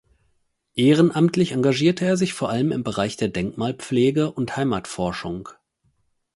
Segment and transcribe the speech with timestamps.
[0.73, 5.49] Ehrenamtlich engagierte er sich vor allem im Bereich der Denkmalpflege und Heimatforschung.